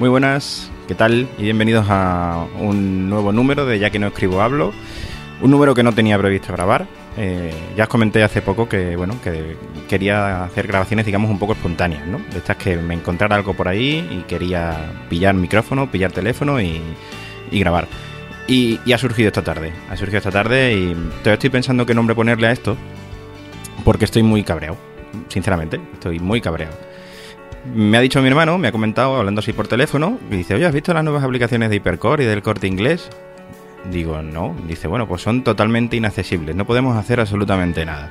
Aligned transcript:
Muy 0.00 0.08
buenas, 0.08 0.70
¿qué 0.88 0.94
tal? 0.94 1.28
Y 1.36 1.42
bienvenidos 1.42 1.84
a 1.90 2.46
un 2.58 3.10
nuevo 3.10 3.32
número 3.32 3.66
de 3.66 3.78
Ya 3.78 3.90
que 3.90 3.98
no 3.98 4.06
escribo 4.06 4.40
hablo. 4.40 4.72
Un 5.42 5.50
número 5.50 5.74
que 5.74 5.82
no 5.82 5.92
tenía 5.92 6.16
previsto 6.16 6.54
grabar. 6.54 6.86
Eh, 7.18 7.52
ya 7.76 7.82
os 7.82 7.90
comenté 7.90 8.22
hace 8.22 8.40
poco 8.40 8.66
que 8.66 8.96
bueno 8.96 9.20
que 9.22 9.58
quería 9.90 10.42
hacer 10.44 10.68
grabaciones 10.68 11.04
digamos 11.04 11.30
un 11.30 11.38
poco 11.38 11.52
espontáneas, 11.52 12.06
¿no? 12.06 12.18
De 12.32 12.38
estas 12.38 12.56
que 12.56 12.78
me 12.78 12.94
encontrara 12.94 13.36
algo 13.36 13.52
por 13.52 13.68
ahí 13.68 14.08
y 14.10 14.22
quería 14.22 14.90
pillar 15.10 15.34
micrófono, 15.34 15.90
pillar 15.90 16.12
teléfono 16.12 16.58
y, 16.62 16.80
grabar. 17.52 17.86
Y, 18.48 18.80
y 18.86 18.94
ha 18.94 18.98
surgido 18.98 19.26
esta 19.28 19.44
tarde. 19.44 19.70
Ha 19.90 19.98
surgido 19.98 20.16
esta 20.16 20.30
tarde 20.30 20.78
y 20.78 20.94
todavía 20.94 21.34
estoy 21.34 21.50
pensando 21.50 21.84
qué 21.84 21.92
nombre 21.92 22.16
ponerle 22.16 22.46
a 22.46 22.52
esto 22.52 22.74
porque 23.84 24.06
estoy 24.06 24.22
muy 24.22 24.44
cabreado. 24.44 24.78
Sinceramente, 25.28 25.78
estoy 25.92 26.20
muy 26.20 26.40
cabreado 26.40 26.89
me 27.74 27.98
ha 27.98 28.00
dicho 28.00 28.20
mi 28.22 28.28
hermano, 28.28 28.58
me 28.58 28.68
ha 28.68 28.72
comentado, 28.72 29.16
hablando 29.16 29.40
así 29.40 29.52
por 29.52 29.68
teléfono, 29.68 30.18
y 30.30 30.36
dice, 30.36 30.54
oye, 30.54 30.66
¿has 30.66 30.74
visto 30.74 30.94
las 30.94 31.04
nuevas 31.04 31.24
aplicaciones 31.24 31.70
de 31.70 31.76
Hypercore 31.76 32.24
y 32.24 32.26
del 32.26 32.42
corte 32.42 32.66
inglés? 32.66 33.08
Digo, 33.90 34.22
no. 34.22 34.56
Dice, 34.66 34.88
bueno, 34.88 35.06
pues 35.06 35.22
son 35.22 35.42
totalmente 35.42 35.96
inaccesibles, 35.96 36.54
no 36.56 36.66
podemos 36.66 36.96
hacer 36.96 37.20
absolutamente 37.20 37.84
nada. 37.84 38.10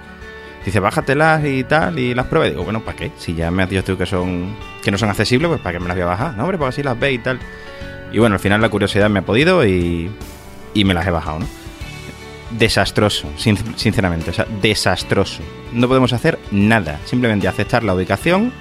Dice, 0.66 0.80
bájatelas 0.80 1.46
y 1.46 1.64
tal, 1.64 1.98
y 2.00 2.14
las 2.14 2.28
pruebas. 2.28 2.52
Digo, 2.52 2.64
bueno, 2.64 2.82
¿para 2.82 2.98
qué? 2.98 3.12
Si 3.18 3.34
ya 3.34 3.50
me 3.50 3.64
has 3.64 3.70
dicho 3.70 3.84
tú 3.84 3.98
que 3.98 4.06
son 4.06 4.56
que 4.84 4.92
no 4.92 4.98
son 4.98 5.10
accesibles, 5.10 5.48
pues 5.48 5.62
¿para 5.62 5.74
qué 5.74 5.80
me 5.80 5.88
las 5.88 5.96
voy 5.96 6.04
a 6.04 6.08
bajar? 6.08 6.36
No, 6.36 6.44
hombre, 6.44 6.58
pues 6.58 6.70
así 6.70 6.84
las 6.84 7.00
ve 7.00 7.14
y 7.14 7.18
tal. 7.20 7.40
Y 8.12 8.20
bueno, 8.20 8.36
al 8.36 8.40
final 8.40 8.62
la 8.62 8.70
curiosidad 8.70 9.10
me 9.10 9.20
ha 9.20 9.22
podido 9.22 9.66
y, 9.66 10.12
y 10.74 10.84
me 10.84 10.94
las 10.94 11.08
he 11.08 11.12
bajado, 11.12 11.40
¿no? 11.40 11.48
Desastroso, 12.52 13.30
sinceramente, 13.38 14.32
o 14.32 14.34
sea, 14.34 14.46
desastroso. 14.62 15.44
No 15.72 15.88
podemos 15.88 16.14
hacer 16.14 16.40
nada, 16.52 17.00
simplemente 17.06 17.48
aceptar 17.48 17.84
la 17.84 17.94
ubicación 17.94 18.52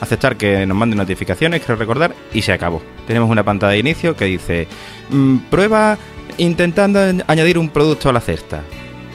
aceptar 0.00 0.36
que 0.36 0.66
nos 0.66 0.76
manden 0.76 0.98
notificaciones, 0.98 1.60
quiero 1.60 1.76
recordar, 1.76 2.14
y 2.32 2.42
se 2.42 2.52
acabó. 2.52 2.82
Tenemos 3.06 3.30
una 3.30 3.44
pantalla 3.44 3.72
de 3.72 3.78
inicio 3.78 4.16
que 4.16 4.24
dice, 4.24 4.66
mm, 5.10 5.36
prueba 5.50 5.98
intentando 6.38 7.00
añadir 7.26 7.58
un 7.58 7.68
producto 7.68 8.08
a 8.08 8.12
la 8.12 8.20
cesta. 8.20 8.62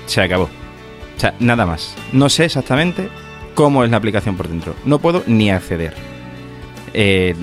Se 0.06 0.22
acabó. 0.22 0.46
O 0.46 1.20
sea, 1.20 1.34
nada 1.40 1.66
más. 1.66 1.96
No 2.12 2.30
sé 2.30 2.46
exactamente 2.46 3.10
cómo 3.56 3.84
es 3.84 3.90
la 3.90 3.98
aplicación 3.98 4.36
por 4.38 4.48
dentro. 4.48 4.76
No 4.86 5.00
puedo 5.00 5.24
ni 5.26 5.50
acceder. 5.50 5.94
Eh, 6.94 7.36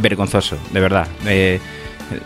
vergonzoso, 0.00 0.56
de 0.72 0.80
verdad. 0.80 1.06
Eh, 1.26 1.60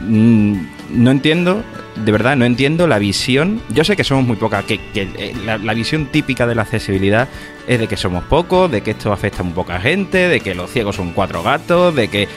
no 0.00 1.10
entiendo 1.10 1.62
de 1.96 2.12
verdad 2.12 2.36
no 2.36 2.44
entiendo 2.44 2.86
la 2.86 2.98
visión. 2.98 3.60
Yo 3.68 3.84
sé 3.84 3.96
que 3.96 4.04
somos 4.04 4.24
muy 4.24 4.36
pocas, 4.36 4.64
que, 4.64 4.80
eh, 4.94 5.34
la, 5.44 5.74
visión 5.74 6.06
típica 6.06 6.46
de 6.46 6.54
la 6.54 6.62
accesibilidad 6.62 7.28
es 7.66 7.78
de 7.78 7.86
que 7.86 7.96
somos 7.96 8.24
pocos, 8.24 8.70
de 8.70 8.82
que 8.82 8.92
esto 8.92 9.12
afecta 9.12 9.40
a 9.40 9.44
muy 9.44 9.54
poca 9.54 9.80
gente, 9.80 10.28
de 10.28 10.40
que 10.40 10.54
los 10.54 10.70
ciegos 10.70 10.96
son 10.96 11.12
cuatro 11.12 11.42
gatos, 11.42 11.94
de 11.94 12.08
que... 12.08 12.28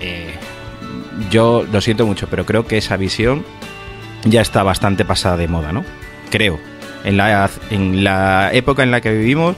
Eh, 0.00 0.34
yo 1.30 1.66
lo 1.70 1.80
siento 1.80 2.06
mucho, 2.06 2.28
pero 2.28 2.46
creo 2.46 2.66
que 2.66 2.78
esa 2.78 2.96
visión 2.96 3.44
ya 4.24 4.40
está 4.40 4.62
bastante 4.62 5.04
pasada 5.04 5.36
de 5.36 5.48
moda, 5.48 5.72
¿no? 5.72 5.84
Creo. 6.30 6.58
En 7.04 7.16
la, 7.16 7.50
en 7.70 8.04
la 8.04 8.50
época 8.52 8.82
en 8.82 8.90
la 8.90 9.00
que 9.00 9.12
vivimos, 9.12 9.56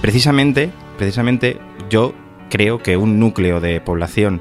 precisamente, 0.00 0.70
precisamente 0.98 1.58
yo 1.90 2.14
creo 2.50 2.82
que 2.82 2.96
un 2.96 3.18
núcleo 3.18 3.60
de 3.60 3.80
población 3.80 4.40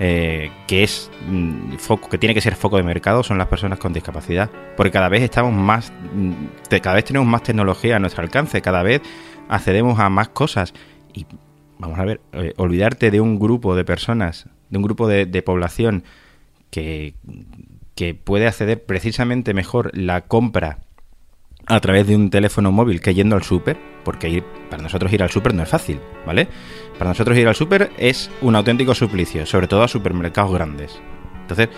eh, 0.00 0.50
que 0.66 0.84
es 0.84 1.10
mm, 1.26 1.76
foco, 1.76 2.08
que 2.08 2.18
tiene 2.18 2.34
que 2.34 2.40
ser 2.40 2.54
foco 2.54 2.76
de 2.76 2.84
mercado 2.84 3.22
son 3.22 3.38
las 3.38 3.48
personas 3.48 3.78
con 3.78 3.92
discapacidad, 3.92 4.50
porque 4.76 4.92
cada 4.92 5.08
vez 5.08 5.22
estamos 5.22 5.52
más, 5.52 5.92
mm, 6.12 6.32
cada 6.80 6.94
vez 6.94 7.04
tenemos 7.04 7.26
más 7.26 7.42
tecnología 7.42 7.96
a 7.96 7.98
nuestro 7.98 8.22
alcance, 8.22 8.62
cada 8.62 8.82
vez 8.82 9.02
accedemos 9.48 9.98
a 9.98 10.08
más 10.08 10.28
cosas. 10.28 10.72
Y 11.14 11.26
vamos 11.78 11.98
a 11.98 12.04
ver, 12.04 12.20
eh, 12.32 12.52
olvidarte 12.56 13.10
de 13.10 13.20
un 13.20 13.38
grupo 13.38 13.74
de 13.74 13.84
personas, 13.84 14.48
de 14.70 14.78
un 14.78 14.84
grupo 14.84 15.08
de, 15.08 15.26
de 15.26 15.42
población 15.42 16.04
que, 16.70 17.14
que 17.94 18.14
puede 18.14 18.46
acceder 18.46 18.84
precisamente 18.84 19.54
mejor 19.54 19.90
la 19.94 20.22
compra 20.22 20.78
a 21.68 21.80
través 21.80 22.06
de 22.06 22.16
un 22.16 22.30
teléfono 22.30 22.72
móvil 22.72 23.00
que 23.00 23.14
yendo 23.14 23.36
al 23.36 23.42
súper, 23.42 23.78
porque 24.04 24.28
ir, 24.28 24.44
para 24.70 24.82
nosotros 24.82 25.12
ir 25.12 25.22
al 25.22 25.30
súper 25.30 25.54
no 25.54 25.62
es 25.62 25.68
fácil, 25.68 26.00
¿vale? 26.26 26.48
Para 26.98 27.10
nosotros 27.10 27.36
ir 27.36 27.46
al 27.46 27.54
súper 27.54 27.90
es 27.98 28.30
un 28.40 28.56
auténtico 28.56 28.94
suplicio, 28.94 29.44
sobre 29.44 29.68
todo 29.68 29.82
a 29.82 29.88
supermercados 29.88 30.52
grandes. 30.52 30.98
Entonces, 31.42 31.68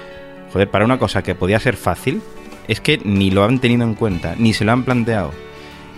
joder, 0.52 0.70
para 0.70 0.84
una 0.84 0.98
cosa 0.98 1.22
que 1.22 1.34
podía 1.34 1.58
ser 1.58 1.76
fácil, 1.76 2.22
es 2.68 2.80
que 2.80 3.00
ni 3.04 3.30
lo 3.30 3.44
han 3.44 3.58
tenido 3.58 3.82
en 3.82 3.94
cuenta, 3.94 4.36
ni 4.38 4.52
se 4.52 4.64
lo 4.64 4.72
han 4.72 4.84
planteado. 4.84 5.32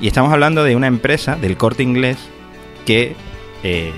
Y 0.00 0.06
estamos 0.06 0.32
hablando 0.32 0.64
de 0.64 0.74
una 0.74 0.86
empresa, 0.86 1.36
del 1.36 1.58
corte 1.58 1.82
inglés, 1.82 2.16
que 2.86 3.14
eh, 3.62 3.92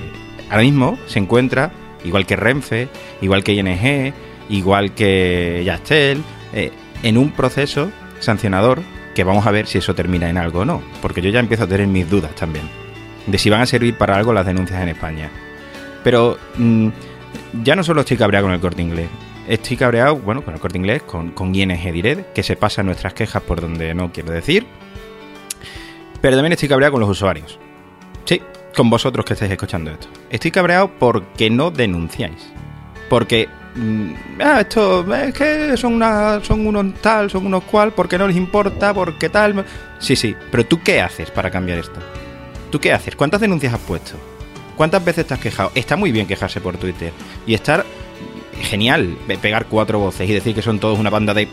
ahora 0.50 0.62
mismo 0.62 0.99
se 1.06 1.21
encuentra, 1.21 1.72
igual 2.05 2.26
que 2.26 2.37
Renfe, 2.37 2.88
igual 3.22 3.44
que 3.44 3.53
ING, 3.53 4.12
igual 4.49 4.93
que 4.93 5.62
Yastel, 5.65 6.22
eh, 6.53 6.72
en 7.05 7.16
un 7.16 7.31
proceso 7.31 7.91
sancionador 8.19 8.82
que 9.14 9.25
vamos 9.25 9.47
a 9.47 9.50
ver 9.50 9.66
si 9.66 9.78
eso 9.78 9.94
termina 9.94 10.28
en 10.28 10.36
algo 10.36 10.60
o 10.60 10.64
no, 10.64 10.82
porque 11.00 11.22
yo 11.22 11.30
ya 11.30 11.41
empiezo 11.41 11.64
a 11.64 11.66
tener 11.66 11.86
mis 11.86 12.08
dudas 12.08 12.34
también, 12.34 12.69
de 13.26 13.38
si 13.38 13.50
van 13.50 13.62
a 13.62 13.66
servir 13.66 13.97
para 13.97 14.16
algo 14.16 14.32
las 14.32 14.47
denuncias 14.47 14.82
en 14.82 14.88
España. 14.88 15.30
Pero 16.02 16.36
mm, 16.56 16.88
ya 17.62 17.76
no 17.76 17.84
solo 17.84 18.02
estoy 18.02 18.16
cabreado 18.16 18.47
con 18.47 18.54
el 18.54 18.60
corte 18.60 18.82
inglés, 18.82 19.08
estoy 19.48 19.76
cabreado, 19.76 20.16
bueno, 20.16 20.42
con 20.42 20.54
el 20.54 20.60
corte 20.60 20.78
inglés, 20.78 21.02
con, 21.02 21.30
con 21.30 21.54
ING 21.54 21.92
Direct, 21.92 22.32
que 22.32 22.42
se 22.42 22.56
pasan 22.56 22.86
nuestras 22.86 23.14
quejas 23.14 23.42
por 23.42 23.60
donde 23.60 23.94
no 23.94 24.12
quiero 24.12 24.32
decir, 24.32 24.66
pero 26.20 26.36
también 26.36 26.52
estoy 26.52 26.69
cabreado 26.69 26.92
con 26.92 27.00
los 27.00 27.10
usuarios. 27.10 27.58
Sí, 28.25 28.41
con 28.75 28.88
vosotros 28.88 29.25
que 29.25 29.34
estáis 29.34 29.52
escuchando 29.52 29.91
esto. 29.91 30.08
Estoy 30.31 30.50
cabreado 30.50 30.91
porque 30.98 31.50
no 31.50 31.70
denunciáis. 31.70 32.50
Porque 33.10 33.48
ah, 34.41 34.61
esto 34.61 35.15
es 35.15 35.35
que 35.35 35.77
son 35.77 36.01
son 36.43 36.67
unos 36.67 36.95
tal, 37.01 37.31
son 37.31 37.47
unos 37.47 37.65
cual, 37.65 37.93
porque 37.93 38.19
no 38.19 38.27
les 38.27 38.37
importa, 38.37 38.95
porque 38.95 39.29
tal. 39.29 39.65
Sí, 39.99 40.17
sí, 40.17 40.35
pero 40.51 40.65
tú 40.67 40.81
qué 40.83 41.01
haces 41.01 41.31
para 41.31 41.51
cambiar 41.51 41.79
esto? 41.79 42.01
¿Tú 42.71 42.81
qué 42.81 42.93
haces? 42.93 43.17
¿Cuántas 43.17 43.41
denuncias 43.41 43.73
has 43.73 43.81
puesto? 43.81 44.15
¿Cuántas 44.77 45.05
veces 45.05 45.27
te 45.27 45.35
has 45.35 45.41
quejado? 45.41 45.71
Está 45.75 45.97
muy 45.97 46.11
bien 46.11 46.27
quejarse 46.27 46.61
por 46.61 46.77
Twitter 46.77 47.12
y 47.47 47.55
estar 47.55 47.85
genial 48.62 49.17
pegar 49.41 49.67
cuatro 49.67 49.99
voces 49.99 50.29
y 50.29 50.33
decir 50.33 50.55
que 50.55 50.62
son 50.62 50.79
todos 50.79 50.99
una 50.99 51.11
banda 51.11 51.35
de 51.35 51.49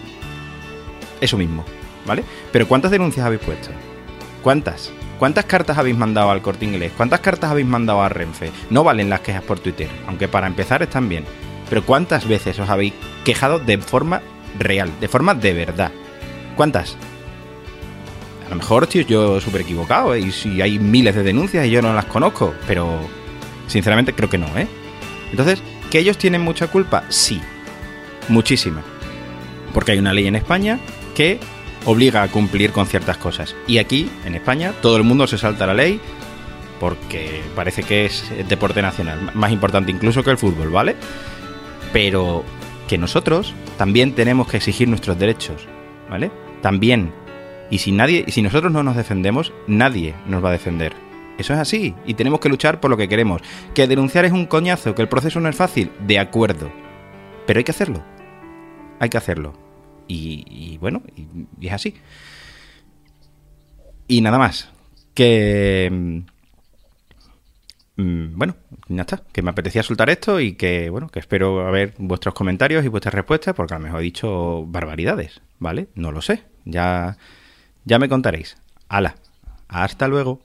eso 1.19 1.37
mismo, 1.37 1.63
¿vale? 2.05 2.23
Pero 2.51 2.67
¿cuántas 2.67 2.91
denuncias 2.91 3.25
habéis 3.25 3.41
puesto? 3.41 3.69
¿Cuántas? 4.41 4.91
¿Cuántas 5.19 5.45
cartas 5.45 5.77
habéis 5.77 5.97
mandado 5.97 6.31
al 6.31 6.41
Corte 6.41 6.65
Inglés? 6.65 6.91
¿Cuántas 6.97 7.19
cartas 7.19 7.51
habéis 7.51 7.67
mandado 7.67 8.01
a 8.01 8.09
Renfe? 8.09 8.51
No 8.71 8.83
valen 8.83 9.09
las 9.09 9.19
quejas 9.19 9.43
por 9.43 9.59
Twitter, 9.59 9.87
aunque 10.07 10.27
para 10.27 10.47
empezar 10.47 10.81
están 10.81 11.07
bien. 11.07 11.25
Pero 11.71 11.85
¿cuántas 11.85 12.27
veces 12.27 12.59
os 12.59 12.67
habéis 12.67 12.91
quejado 13.23 13.57
de 13.57 13.77
forma 13.77 14.21
real, 14.59 14.91
de 14.99 15.07
forma 15.07 15.35
de 15.35 15.53
verdad? 15.53 15.93
¿Cuántas? 16.57 16.97
A 18.45 18.49
lo 18.49 18.57
mejor 18.57 18.83
estoy 18.83 19.05
yo 19.05 19.39
súper 19.39 19.61
equivocado 19.61 20.13
¿eh? 20.13 20.19
y 20.19 20.33
si 20.33 20.61
hay 20.61 20.79
miles 20.79 21.15
de 21.15 21.23
denuncias 21.23 21.65
y 21.65 21.69
yo 21.69 21.81
no 21.81 21.93
las 21.93 22.03
conozco, 22.07 22.53
pero 22.67 22.99
sinceramente 23.67 24.11
creo 24.11 24.29
que 24.29 24.37
no, 24.37 24.47
¿eh? 24.57 24.67
Entonces, 25.29 25.63
¿que 25.89 25.99
ellos 25.99 26.17
tienen 26.17 26.41
mucha 26.41 26.67
culpa? 26.67 27.05
Sí, 27.07 27.39
muchísima. 28.27 28.81
Porque 29.73 29.93
hay 29.93 29.99
una 29.99 30.11
ley 30.11 30.27
en 30.27 30.35
España 30.35 30.77
que 31.15 31.39
obliga 31.85 32.21
a 32.21 32.27
cumplir 32.27 32.73
con 32.73 32.85
ciertas 32.85 33.15
cosas. 33.15 33.55
Y 33.65 33.77
aquí, 33.77 34.09
en 34.25 34.35
España, 34.35 34.73
todo 34.81 34.97
el 34.97 35.03
mundo 35.03 35.25
se 35.25 35.37
salta 35.37 35.65
la 35.65 35.73
ley 35.73 36.01
porque 36.81 37.41
parece 37.55 37.83
que 37.83 38.03
es 38.03 38.25
deporte 38.49 38.81
nacional, 38.81 39.31
más 39.35 39.53
importante 39.53 39.89
incluso 39.89 40.21
que 40.21 40.31
el 40.31 40.37
fútbol, 40.37 40.69
¿vale? 40.69 40.97
Pero 41.93 42.43
que 42.87 42.97
nosotros 42.97 43.53
también 43.77 44.13
tenemos 44.13 44.49
que 44.49 44.57
exigir 44.57 44.87
nuestros 44.87 45.17
derechos, 45.17 45.67
¿vale? 46.09 46.31
También. 46.61 47.11
Y 47.69 47.77
si 47.77 47.91
nadie, 47.91 48.25
si 48.27 48.41
nosotros 48.41 48.71
no 48.71 48.83
nos 48.83 48.95
defendemos, 48.95 49.53
nadie 49.67 50.13
nos 50.27 50.43
va 50.43 50.49
a 50.49 50.53
defender. 50.53 50.93
Eso 51.37 51.53
es 51.53 51.59
así, 51.59 51.95
y 52.05 52.13
tenemos 52.13 52.39
que 52.39 52.49
luchar 52.49 52.79
por 52.79 52.91
lo 52.91 52.97
que 52.97 53.07
queremos. 53.07 53.41
Que 53.73 53.87
denunciar 53.87 54.25
es 54.25 54.31
un 54.31 54.45
coñazo, 54.45 54.93
que 54.93 55.01
el 55.01 55.07
proceso 55.07 55.39
no 55.39 55.49
es 55.49 55.55
fácil, 55.55 55.91
de 56.05 56.19
acuerdo. 56.19 56.71
Pero 57.47 57.57
hay 57.57 57.63
que 57.63 57.71
hacerlo. 57.71 58.03
Hay 58.99 59.09
que 59.09 59.17
hacerlo. 59.17 59.53
Y, 60.07 60.77
bueno, 60.79 61.01
y, 61.15 61.67
es 61.67 61.73
así. 61.73 61.95
Y 64.07 64.21
nada 64.21 64.37
más. 64.37 64.69
Que... 65.13 66.23
Mm, 68.01 68.37
bueno, 68.37 68.55
ya 68.87 69.01
está. 69.01 69.21
Que 69.31 69.41
me 69.41 69.51
apetecía 69.51 69.83
soltar 69.83 70.09
esto 70.09 70.39
y 70.39 70.53
que, 70.53 70.89
bueno, 70.89 71.09
que 71.09 71.19
espero 71.19 71.67
a 71.67 71.71
ver 71.71 71.93
vuestros 71.99 72.33
comentarios 72.33 72.83
y 72.83 72.87
vuestras 72.87 73.13
respuestas, 73.13 73.53
porque 73.53 73.75
a 73.75 73.77
lo 73.77 73.83
mejor 73.83 73.99
he 73.99 74.03
dicho 74.03 74.65
barbaridades, 74.65 75.41
¿vale? 75.59 75.89
No 75.93 76.11
lo 76.11 76.21
sé. 76.21 76.43
Ya, 76.65 77.17
ya 77.85 77.99
me 77.99 78.09
contaréis. 78.09 78.57
Hala. 78.89 79.15
Hasta 79.67 80.07
luego. 80.07 80.41